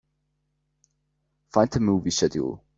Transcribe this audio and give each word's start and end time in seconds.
Find 1.53 1.69
the 1.69 1.79
movie 1.79 2.09
schedule. 2.09 2.63